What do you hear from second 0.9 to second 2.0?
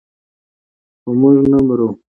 خو موږ نه مرو.